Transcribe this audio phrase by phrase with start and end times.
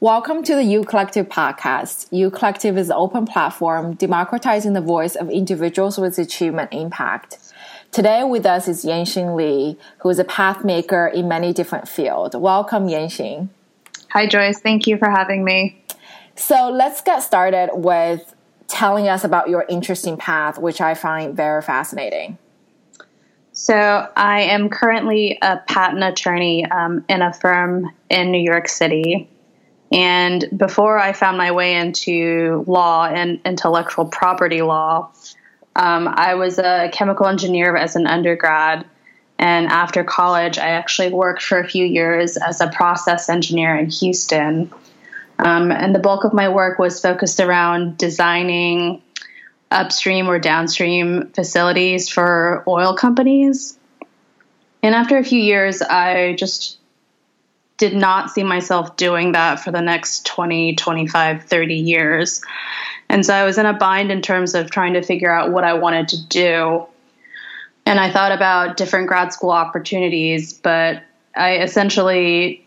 [0.00, 2.08] Welcome to the U Collective podcast.
[2.12, 7.38] U Collective is an open platform democratizing the voice of individuals with achievement impact.
[7.92, 12.36] Today with us is Yanxing Li, who is a pathmaker in many different fields.
[12.36, 13.48] Welcome, Yanxing.
[14.10, 14.60] Hi, Joyce.
[14.60, 15.82] Thank you for having me.
[16.34, 18.34] So let's get started with
[18.68, 22.36] telling us about your interesting path, which I find very fascinating.
[23.52, 29.30] So, I am currently a patent attorney um, in a firm in New York City.
[29.96, 35.10] And before I found my way into law and intellectual property law,
[35.74, 38.84] um, I was a chemical engineer as an undergrad.
[39.38, 43.88] And after college, I actually worked for a few years as a process engineer in
[43.88, 44.70] Houston.
[45.38, 49.00] Um, and the bulk of my work was focused around designing
[49.70, 53.78] upstream or downstream facilities for oil companies.
[54.82, 56.76] And after a few years, I just
[57.78, 62.42] did not see myself doing that for the next 20, 25, 30 years.
[63.08, 65.64] And so I was in a bind in terms of trying to figure out what
[65.64, 66.86] I wanted to do.
[67.84, 71.02] And I thought about different grad school opportunities, but
[71.36, 72.66] I essentially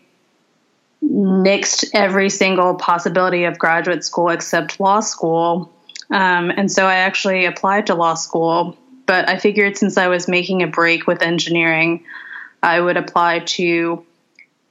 [1.04, 5.72] nixed every single possibility of graduate school except law school.
[6.10, 10.28] Um, and so I actually applied to law school, but I figured since I was
[10.28, 12.04] making a break with engineering,
[12.62, 14.04] I would apply to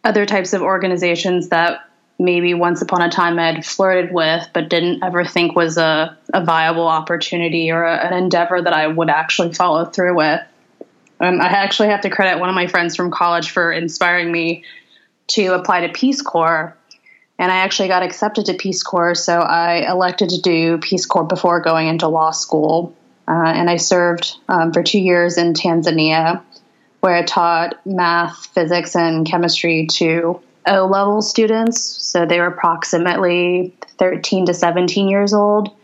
[0.04, 4.70] other types of organizations that maybe once upon a time I had flirted with, but
[4.70, 9.10] didn't ever think was a, a viable opportunity or a, an endeavor that I would
[9.10, 10.42] actually follow through with.
[11.22, 14.64] Um, I actually have to credit one of my friends from college for inspiring me
[15.28, 16.76] to apply to Peace Corps.
[17.38, 21.24] And I actually got accepted to Peace Corps, so I elected to do Peace Corps
[21.24, 22.94] before going into law school.
[23.30, 26.42] Uh, and I served um, for two years in Tanzania,
[27.02, 31.82] where I taught math, physics, and chemistry to O level students.
[31.82, 35.76] So they were approximately 13 to 17 years old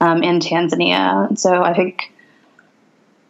[0.00, 1.36] um, in Tanzania.
[1.38, 2.12] So I think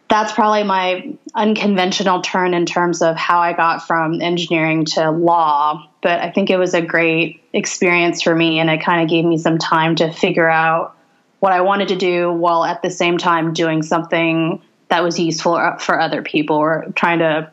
[0.09, 5.87] that's probably my unconventional turn in terms of how I got from engineering to law.
[6.01, 9.25] But I think it was a great experience for me, and it kind of gave
[9.25, 10.95] me some time to figure out
[11.39, 15.77] what I wanted to do while at the same time doing something that was useful
[15.79, 17.49] for other people or trying to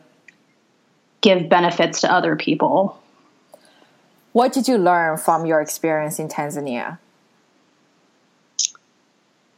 [1.21, 2.99] give benefits to other people.
[4.33, 6.97] What did you learn from your experience in Tanzania?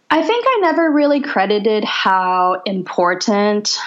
[0.10, 3.78] I think I never really credited how important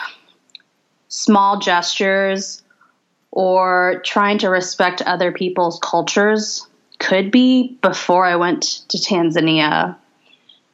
[1.08, 2.62] small gestures
[3.30, 6.66] or trying to respect other people's cultures
[6.98, 9.96] could be before I went to Tanzania.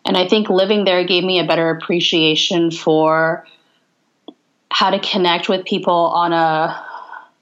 [0.04, 3.46] And I think living there gave me a better appreciation for
[4.70, 6.84] how to connect with people on a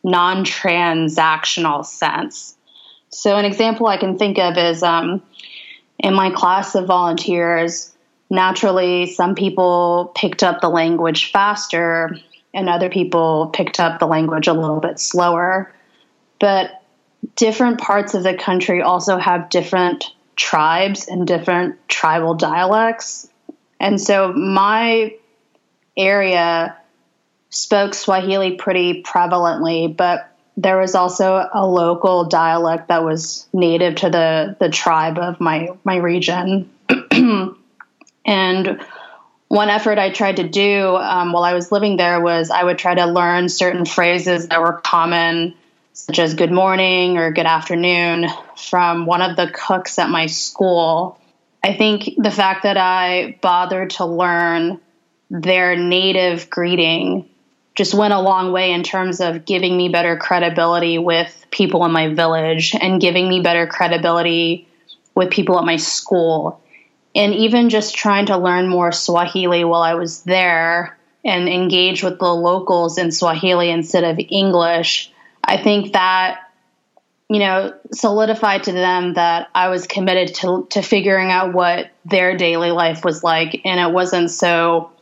[0.04, 2.56] non transactional sense.
[3.10, 5.22] So, an example I can think of is um,
[5.98, 7.93] in my class of volunteers,
[8.31, 12.16] naturally, some people picked up the language faster
[12.53, 15.72] and other people picked up the language a little bit slower.
[16.41, 16.82] But
[17.37, 23.28] different parts of the country also have different tribes and different tribal dialects.
[23.78, 25.14] And so my
[25.96, 26.76] area
[27.50, 34.08] spoke Swahili pretty prevalently, but there was also a local dialect that was native to
[34.10, 36.70] the, the tribe of my, my region.
[38.24, 38.80] And
[39.48, 42.78] one effort I tried to do um, while I was living there was I would
[42.78, 45.54] try to learn certain phrases that were common,
[45.92, 51.18] such as good morning or good afternoon, from one of the cooks at my school.
[51.62, 54.80] I think the fact that I bothered to learn
[55.30, 57.28] their native greeting
[57.74, 61.92] just went a long way in terms of giving me better credibility with people in
[61.92, 64.66] my village and giving me better credibility
[65.14, 66.62] with people at my school
[67.14, 72.18] and even just trying to learn more Swahili while I was there and engage with
[72.18, 75.09] the locals in Swahili instead of English,
[75.42, 76.40] I think that
[77.28, 82.36] you know solidified to them that I was committed to to figuring out what their
[82.36, 84.92] daily life was like, and it wasn't so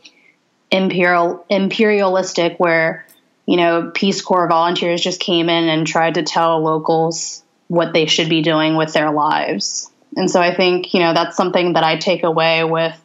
[0.71, 3.05] imperial imperialistic where
[3.45, 8.07] you know Peace Corps volunteers just came in and tried to tell locals what they
[8.07, 9.89] should be doing with their lives.
[10.15, 12.99] And so I think, you know, that's something that I take away with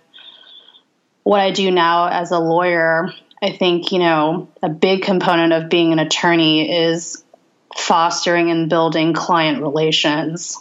[1.23, 3.13] what I do now as a lawyer.
[3.43, 7.24] I think, you know, a big component of being an attorney is
[7.77, 10.59] fostering and building client relations.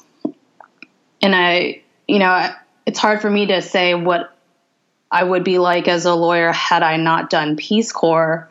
[1.21, 2.49] And I, you know,
[2.85, 4.35] it's hard for me to say what
[5.09, 8.49] I would be like as a lawyer had I not done Peace Corps,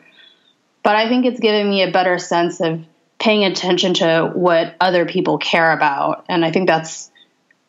[0.81, 2.83] but I think it's given me a better sense of
[3.19, 6.25] paying attention to what other people care about.
[6.29, 7.11] And I think that's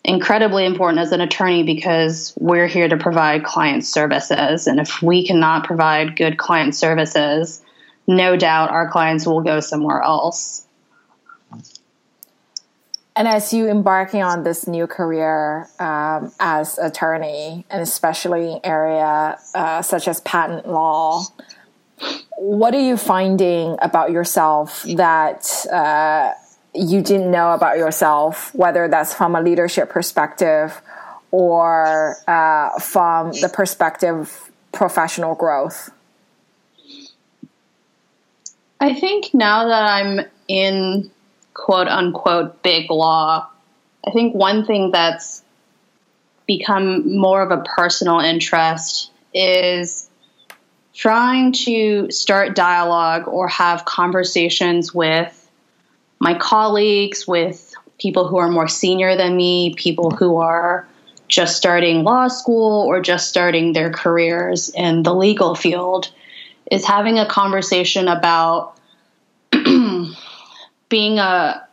[0.04, 4.66] incredibly important as an attorney because we're here to provide client services.
[4.66, 7.62] And if we cannot provide good client services,
[8.06, 10.63] no doubt our clients will go somewhere else.
[13.16, 19.38] And as you embarking on this new career um, as attorney, and especially in area
[19.54, 21.22] uh, such as patent law,
[22.36, 26.32] what are you finding about yourself that uh,
[26.74, 30.82] you didn't know about yourself, whether that's from a leadership perspective
[31.30, 35.90] or uh, from the perspective of professional growth?
[38.80, 41.10] I think now that I'm in
[41.54, 43.48] quote unquote big law,
[44.06, 45.42] I think one thing that's
[46.46, 50.10] become more of a personal interest is
[50.92, 55.40] trying to start dialogue or have conversations with
[56.20, 60.86] my colleagues, with people who are more senior than me, people who are
[61.26, 66.12] just starting law school or just starting their careers in the legal field,
[66.70, 68.73] is having a conversation about
[70.94, 71.66] being a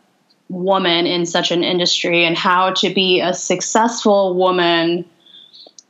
[0.48, 5.04] woman in such an industry and how to be a successful woman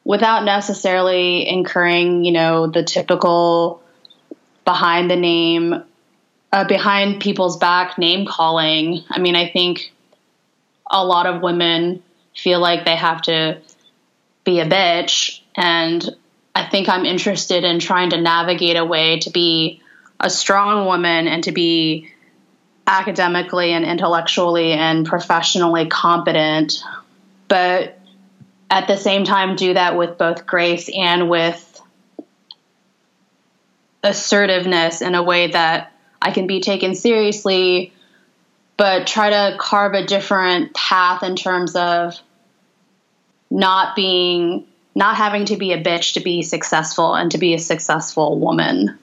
[0.05, 3.82] without necessarily incurring, you know, the typical
[4.67, 5.82] behind the name
[6.52, 9.02] uh, behind people's back name calling.
[9.08, 9.94] I mean, I think
[10.90, 12.02] a lot of women
[12.37, 13.62] feel like they have to
[14.44, 15.40] be a bitch.
[15.56, 16.06] And
[16.55, 19.81] I think I'm interested in trying to navigate a way to be
[20.20, 22.12] a strong woman and to be
[22.87, 26.82] academically and intellectually and professionally competent,
[27.49, 27.99] but
[28.70, 31.81] at the same time do that with both grace and with
[34.02, 37.93] assertiveness in a way that I can be taken seriously,
[38.76, 42.19] but try to carve a different path in terms of
[43.50, 47.58] not being not having to be a bitch to be successful and to be a
[47.58, 48.99] successful woman.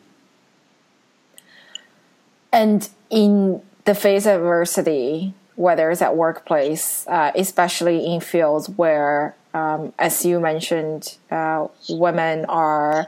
[2.52, 9.36] And in the face of adversity, whether it's at workplace, uh, especially in fields where,
[9.54, 13.08] um, as you mentioned, uh, women are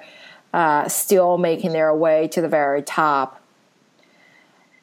[0.54, 3.42] uh, still making their way to the very top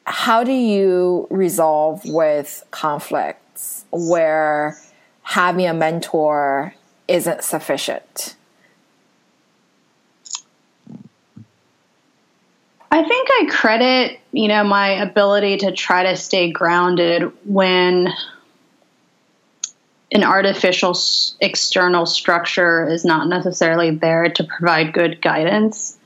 [0.09, 4.75] how do you resolve with conflicts where
[5.21, 6.73] having a mentor
[7.07, 8.35] isn't sufficient?
[12.91, 18.09] I think I credit, you know, my ability to try to stay grounded when
[20.11, 20.97] an artificial
[21.39, 25.97] external structure is not necessarily there to provide good guidance.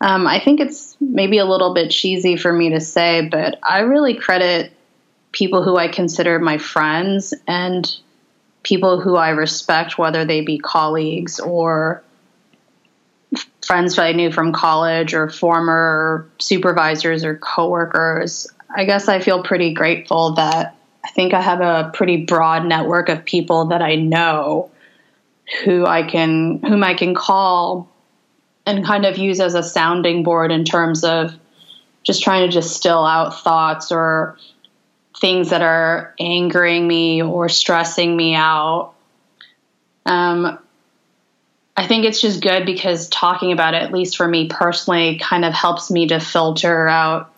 [0.00, 3.80] Um, I think it's maybe a little bit cheesy for me to say, but I
[3.80, 4.72] really credit
[5.32, 7.92] people who I consider my friends and
[8.62, 12.02] people who I respect, whether they be colleagues or
[13.70, 18.48] friends that I knew from college or former supervisors or coworkers.
[18.68, 20.74] I guess I feel pretty grateful that
[21.04, 24.72] I think I have a pretty broad network of people that I know
[25.64, 27.88] who I can whom I can call
[28.66, 31.32] and kind of use as a sounding board in terms of
[32.02, 34.36] just trying to distill out thoughts or
[35.20, 38.94] things that are angering me or stressing me out.
[40.06, 40.58] Um,
[41.80, 45.44] I think it's just good because talking about it, at least for me personally, kind
[45.44, 47.32] of helps me to filter out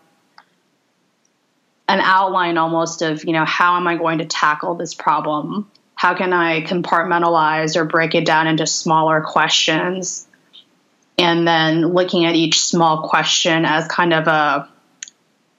[1.89, 5.71] an outline almost of, you know, how am I going to tackle this problem?
[5.95, 10.27] How can I compartmentalize or break it down into smaller questions?
[11.19, 14.69] and then looking at each small question as kind of a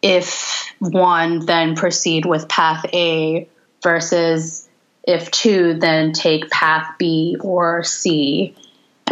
[0.01, 3.47] if one, then proceed with path A
[3.81, 4.67] versus
[5.07, 8.55] if two, then take path B or C.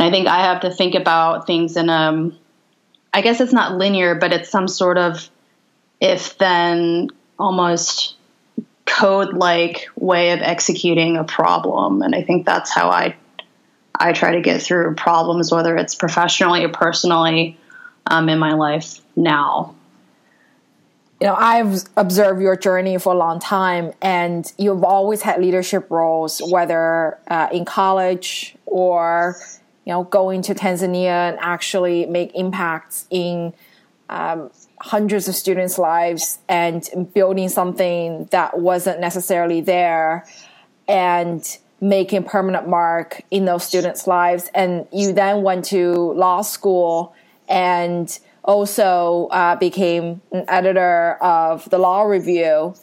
[0.01, 2.35] And I think I have to think about things in a, um,
[3.13, 5.29] I guess it's not linear, but it's some sort of
[5.99, 8.15] if then almost
[8.87, 12.01] code like way of executing a problem.
[12.01, 13.15] And I think that's how I
[13.93, 17.59] I try to get through problems, whether it's professionally or personally,
[18.07, 19.75] um, in my life now.
[21.19, 25.91] You know, I've observed your journey for a long time, and you've always had leadership
[25.91, 29.37] roles, whether uh, in college or
[29.91, 33.53] you know going to Tanzania and actually make impacts in
[34.07, 40.25] um, hundreds of students' lives and building something that wasn't necessarily there,
[40.87, 44.49] and making permanent mark in those students' lives.
[44.53, 47.13] And you then went to law school
[47.49, 52.75] and also uh, became an editor of the Law Review.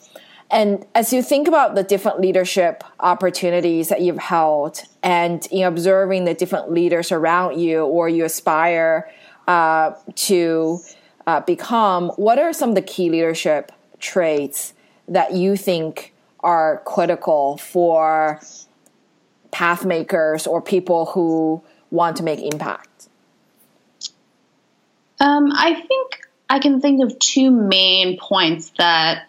[0.51, 6.25] And as you think about the different leadership opportunities that you've held and in observing
[6.25, 9.11] the different leaders around you or you aspire
[9.47, 10.79] uh, to
[11.27, 14.73] uh, become, what are some of the key leadership traits
[15.07, 18.41] that you think are critical for
[19.51, 23.09] path makers or people who want to make impact?
[25.21, 29.28] Um, I think I can think of two main points that,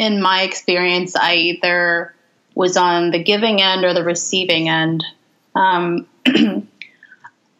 [0.00, 2.14] in my experience, I either
[2.54, 5.04] was on the giving end or the receiving end.
[5.54, 6.06] Um,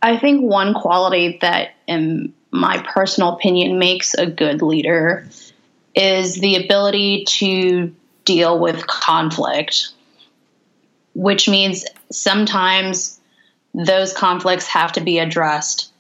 [0.03, 5.29] I think one quality that, in my personal opinion, makes a good leader
[5.95, 7.95] is the ability to
[8.25, 9.91] deal with conflict,
[11.15, 13.21] which means sometimes
[13.75, 15.93] those conflicts have to be addressed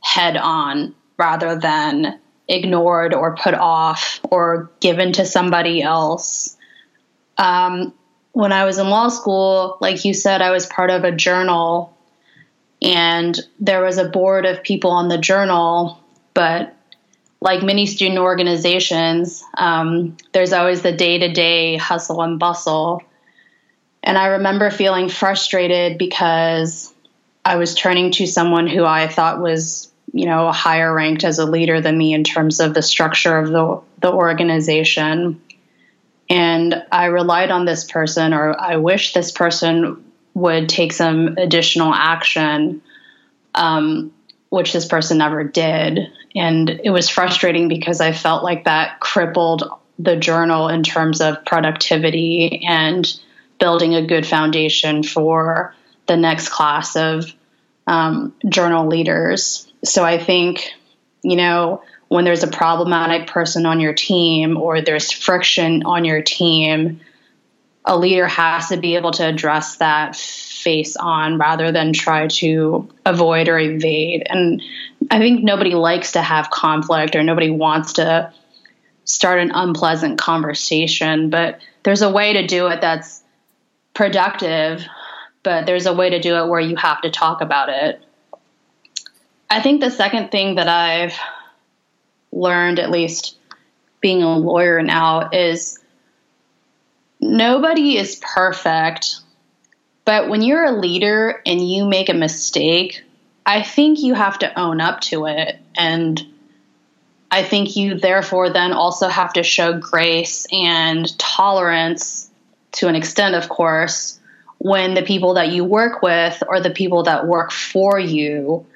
[0.00, 2.18] head on rather than
[2.52, 6.56] ignored or put off or given to somebody else.
[7.38, 7.94] Um,
[8.32, 11.96] when I was in law school, like you said, I was part of a journal,
[12.80, 15.98] and there was a board of people on the journal,
[16.34, 16.74] but
[17.40, 23.02] like many student organizations, um, there's always the day to day hustle and bustle.
[24.02, 26.92] And I remember feeling frustrated because
[27.44, 31.46] I was turning to someone who I thought was, you know, higher ranked as a
[31.46, 35.40] leader than me in terms of the structure of the, the organization.
[36.28, 40.04] And I relied on this person, or I wish this person
[40.34, 42.82] would take some additional action.
[43.54, 44.12] Um,
[44.52, 46.12] which this person never did.
[46.36, 49.64] And it was frustrating because I felt like that crippled
[49.98, 53.10] the journal in terms of productivity and
[53.58, 55.74] building a good foundation for
[56.06, 57.32] the next class of
[57.86, 59.71] um, journal leaders.
[59.84, 60.70] So I think,
[61.22, 66.22] you know, when there's a problematic person on your team or there's friction on your
[66.22, 67.00] team,
[67.84, 72.88] a leader has to be able to address that face on rather than try to
[73.04, 74.24] avoid or evade.
[74.28, 74.62] And
[75.10, 78.32] I think nobody likes to have conflict or nobody wants to
[79.04, 83.22] start an unpleasant conversation, but there's a way to do it that's
[83.94, 84.84] productive,
[85.42, 88.00] but there's a way to do it where you have to talk about it.
[89.52, 91.16] I think the second thing that I've
[92.32, 93.36] learned, at least
[94.00, 95.78] being a lawyer now, is
[97.20, 99.22] nobody is perfect
[100.04, 103.04] but when you're a leader and you make a mistake,
[103.46, 105.58] I think you have to own up to it.
[105.76, 106.20] And
[107.30, 112.30] I think you therefore then also have to show grace and tolerance
[112.72, 114.18] to an extent, of course,
[114.58, 118.66] when the people that you work with or the people that work for you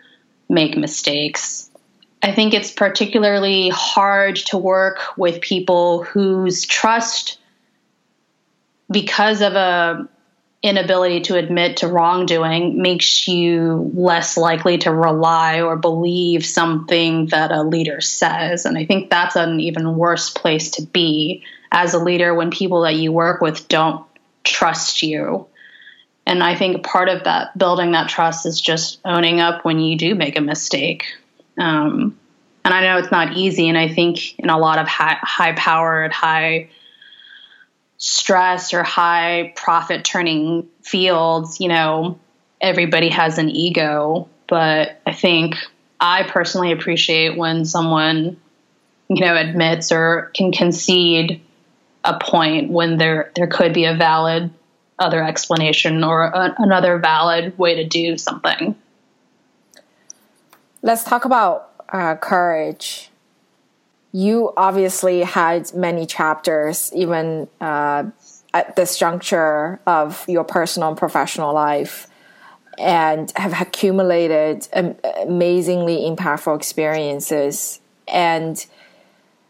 [0.49, 1.71] make mistakes.
[2.23, 7.39] I think it's particularly hard to work with people whose trust,
[8.91, 10.09] because of a
[10.63, 17.53] inability to admit to wrongdoing makes you less likely to rely or believe something that
[17.53, 18.65] a leader says.
[18.65, 22.83] And I think that's an even worse place to be as a leader when people
[22.83, 24.05] that you work with don't
[24.43, 25.47] trust you.
[26.27, 29.97] And I think part of that building that trust is just owning up when you
[29.97, 31.05] do make a mistake.
[31.57, 32.19] Um,
[32.65, 33.69] and I know it's not easy.
[33.69, 36.69] And I think in a lot of high, high powered, high
[37.99, 42.19] stress or high profit turning fields, you know,
[42.61, 44.29] everybody has an ego.
[44.49, 45.57] But I think
[46.01, 48.37] I personally appreciate when someone,
[49.09, 51.41] you know, admits or can concede
[52.05, 54.51] a point when there there could be a valid
[54.99, 58.75] other explanation or a, another valid way to do something.
[60.83, 63.11] Let's talk about uh, courage
[64.17, 68.05] you obviously had many chapters, even uh,
[68.55, 72.09] at this juncture of your personal and professional life,
[72.79, 77.79] and have accumulated amazingly impactful experiences.
[78.09, 78.65] And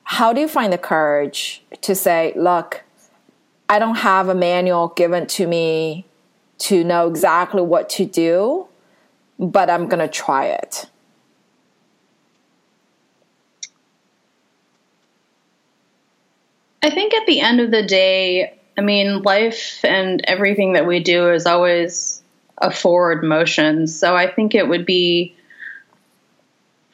[0.02, 2.82] how do you find the courage to say, look,
[3.68, 6.06] I don't have a manual given to me
[6.58, 8.66] to know exactly what to do,
[9.38, 10.86] but I'm going to try it?
[16.82, 21.00] I think at the end of the day, I mean, life and everything that we
[21.00, 22.22] do is always
[22.58, 23.86] a forward motion.
[23.88, 25.34] So I think it would be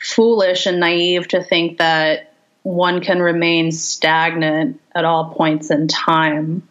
[0.01, 2.32] foolish and naive to think that
[2.63, 6.67] one can remain stagnant at all points in time.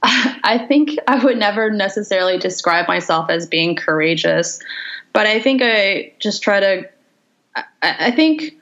[0.02, 4.60] I think I would never necessarily describe myself as being courageous,
[5.12, 6.88] but I think I just try to
[7.82, 8.54] I, think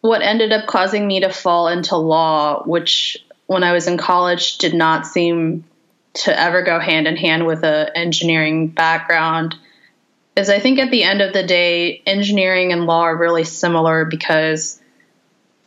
[0.00, 4.58] what ended up causing me to fall into law, which when I was in college
[4.58, 5.64] did not seem
[6.14, 9.56] to ever go hand in hand with an engineering background,
[10.36, 14.04] is I think at the end of the day, engineering and law are really similar
[14.04, 14.80] because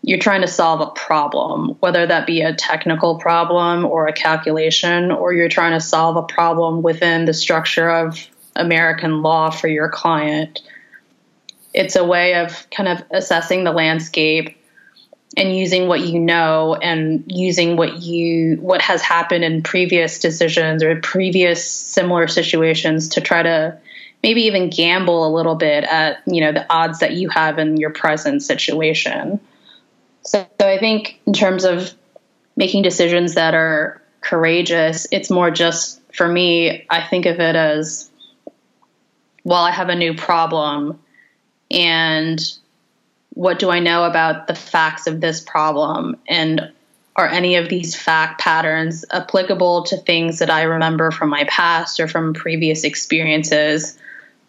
[0.08, 5.12] you're trying to solve a problem, whether that be a technical problem or a calculation,
[5.12, 8.18] or you're trying to solve a problem within the structure of
[8.56, 10.62] American law for your client.
[11.74, 14.58] It's a way of kind of assessing the landscape
[15.36, 20.84] and using what you know and using what you what has happened in previous decisions
[20.84, 23.78] or previous similar situations to try to
[24.24, 27.76] maybe even gamble a little bit at you know the odds that you have in
[27.76, 29.42] your present situation
[30.22, 31.94] so, so i think in terms of
[32.56, 38.10] making decisions that are courageous it's more just for me i think of it as
[39.44, 41.00] well i have a new problem
[41.72, 42.58] and
[43.38, 46.18] what do I know about the facts of this problem?
[46.28, 46.72] And
[47.16, 52.00] are any of these fact patterns applicable to things that I remember from my past
[52.00, 53.98] or from previous experiences?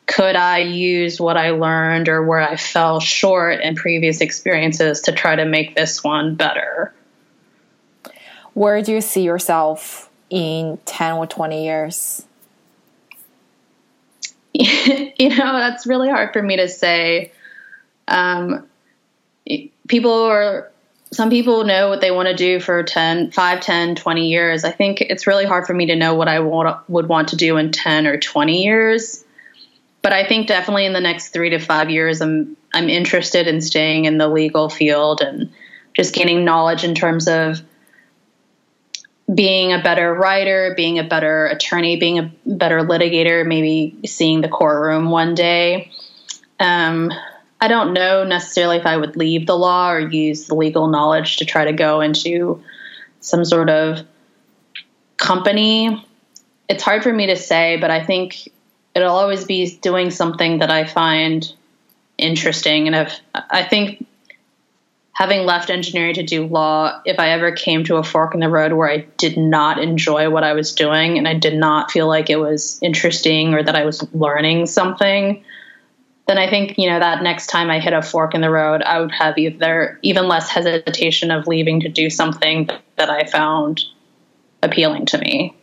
[0.09, 5.13] Could I use what I learned or where I fell short in previous experiences to
[5.13, 6.95] try to make this one better?
[8.55, 12.25] Where do you see yourself in 10 or 20 years?
[14.55, 17.31] you know, that's really hard for me to say.
[18.09, 18.67] Um,
[19.89, 20.73] people are,
[21.13, 24.65] some people know what they want to do for 10, 5, 10, 20 years.
[24.65, 27.37] I think it's really hard for me to know what I want, would want to
[27.37, 29.23] do in 10 or 20 years.
[30.03, 33.61] But I think definitely in the next three to five years, I'm, I'm interested in
[33.61, 35.51] staying in the legal field and
[35.95, 37.61] just gaining knowledge in terms of
[39.33, 44.49] being a better writer, being a better attorney, being a better litigator, maybe seeing the
[44.49, 45.91] courtroom one day.
[46.61, 47.13] Um,
[47.61, 51.39] I don't know necessarily if I would leave the law or use the legal knowledge
[51.39, 52.63] to try to go into
[53.21, 54.07] some sort of
[55.17, 56.07] company.
[56.69, 58.49] It's hard for me to say, but I think
[59.03, 61.51] it'll always be doing something that I find
[62.17, 62.87] interesting.
[62.87, 64.07] And if I think
[65.13, 68.49] having left engineering to do law, if I ever came to a fork in the
[68.49, 72.07] road where I did not enjoy what I was doing and I did not feel
[72.07, 75.43] like it was interesting or that I was learning something,
[76.29, 78.83] then I think, you know, that next time I hit a fork in the road,
[78.83, 83.83] I would have either even less hesitation of leaving to do something that I found
[84.63, 85.57] appealing to me.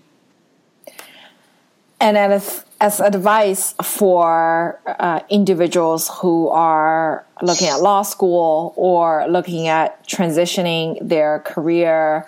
[2.01, 9.67] And as, as advice for uh, individuals who are looking at law school or looking
[9.67, 12.27] at transitioning their career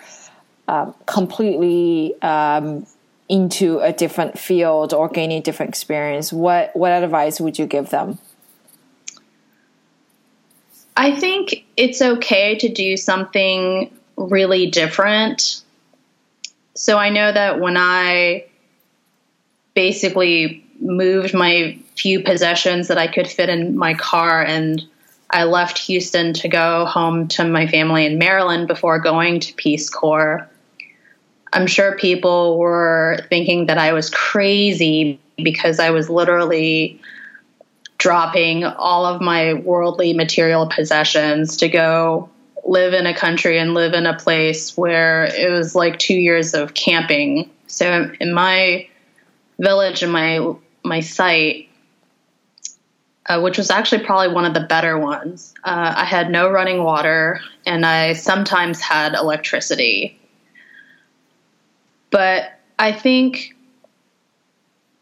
[0.66, 2.86] um, completely um,
[3.28, 8.18] into a different field or gaining different experience, what what advice would you give them?
[10.96, 15.62] I think it's okay to do something really different.
[16.74, 18.47] So I know that when I
[19.78, 24.82] basically moved my few possessions that I could fit in my car and
[25.30, 29.88] I left Houston to go home to my family in Maryland before going to Peace
[29.88, 30.50] Corps.
[31.52, 37.00] I'm sure people were thinking that I was crazy because I was literally
[37.98, 42.28] dropping all of my worldly material possessions to go
[42.66, 46.52] live in a country and live in a place where it was like two years
[46.52, 47.48] of camping.
[47.68, 48.88] So in my
[49.58, 51.68] village and my my site,
[53.26, 55.54] uh, which was actually probably one of the better ones.
[55.64, 60.18] Uh, I had no running water, and I sometimes had electricity.
[62.10, 63.54] But I think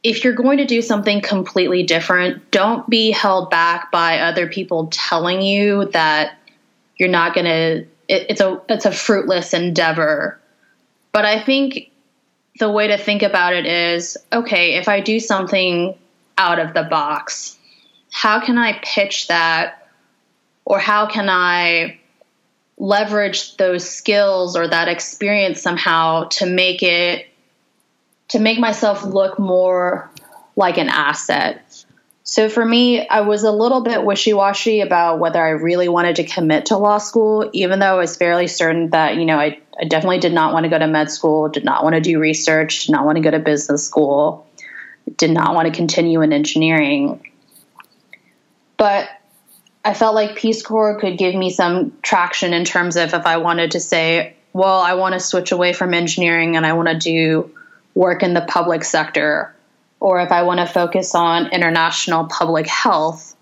[0.03, 4.89] if you're going to do something completely different, don't be held back by other people
[4.91, 6.39] telling you that
[6.97, 7.87] you're not going to.
[8.09, 10.41] It's a it's a fruitless endeavor.
[11.13, 11.91] But I think
[12.59, 15.95] the way to think about it is okay, if I do something
[16.39, 17.59] out of the box,
[18.11, 19.89] how can I pitch that
[20.65, 21.99] or how can I
[22.79, 27.27] leverage those skills or that experience somehow to make it
[28.29, 30.11] to make myself look more
[30.57, 31.63] like an asset.
[32.29, 36.17] So for me, I was a little bit wishy washy about whether I really wanted
[36.17, 39.61] to commit to law school, even though I was fairly certain that, you know, I,
[39.81, 42.19] I definitely did not want to go to med school, did not want to do
[42.19, 44.45] research, did not want to go to business school,
[45.17, 47.31] did not want to continue in engineering.
[48.77, 49.09] But
[49.85, 53.37] I felt like Peace Corps could give me some traction in terms of if I
[53.37, 56.99] wanted to say, well, I want to switch away from engineering and I want to
[56.99, 57.53] do
[57.95, 59.56] work in the public sector
[60.01, 63.35] or if I want to focus on international public health,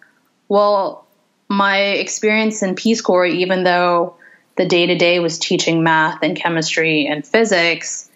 [0.49, 1.07] well,
[1.49, 4.17] my experience in Peace Corps, even though
[4.57, 8.11] the day to day was teaching math and chemistry and physics,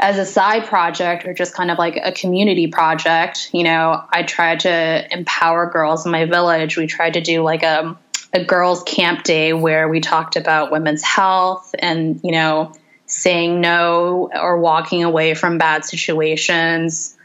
[0.00, 4.22] as a side project or just kind of like a community project, you know, I
[4.22, 6.76] tried to empower girls in my village.
[6.76, 7.96] We tried to do like a,
[8.32, 12.72] a girls' camp day where we talked about women's health and, you know,
[13.06, 17.16] saying no or walking away from bad situations,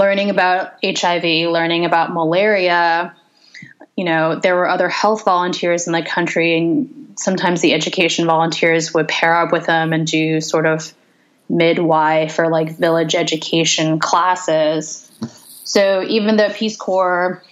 [0.00, 3.14] learning about HIV, learning about malaria.
[3.98, 8.94] You know, there were other health volunteers in the country, and sometimes the education volunteers
[8.94, 10.94] would pair up with them and do sort of
[11.50, 15.12] midwife or like village education classes.
[15.64, 17.42] So even though Peace Corps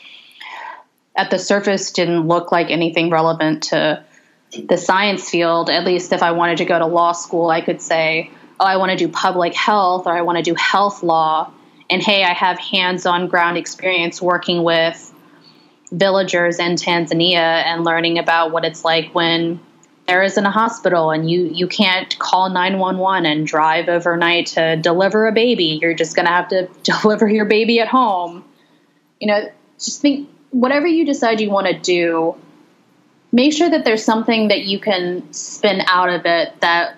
[1.15, 4.03] at the surface didn't look like anything relevant to
[4.57, 7.83] the science field, at least if I wanted to go to law school, I could
[7.83, 11.53] say, oh, I want to do public health or I want to do health law.
[11.90, 15.12] And hey, I have hands on ground experience working with
[15.90, 19.61] villagers in Tanzania and learning about what it's like when
[20.07, 25.27] there isn't a hospital and you you can't call 911 and drive overnight to deliver
[25.27, 25.79] a baby.
[25.81, 28.44] You're just going to have to deliver your baby at home.
[29.20, 29.48] You know
[29.79, 32.35] just think whatever you decide you want to do
[33.33, 36.96] make sure that there's something that you can spin out of it that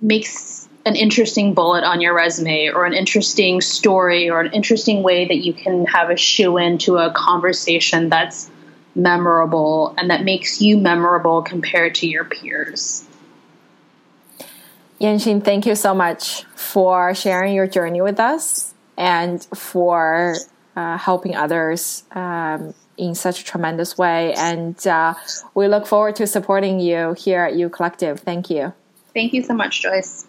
[0.00, 5.26] makes an interesting bullet on your resume or an interesting story or an interesting way
[5.26, 8.48] that you can have a shoe into a conversation that's
[8.94, 13.04] memorable and that makes you memorable compared to your peers.
[15.00, 20.36] Yanxin, thank you so much for sharing your journey with us and for
[20.76, 24.32] uh, helping others um, in such a tremendous way.
[24.34, 25.14] And uh,
[25.52, 28.20] we look forward to supporting you here at U Collective.
[28.20, 28.72] Thank you.
[29.12, 30.26] Thank you so much, Joyce.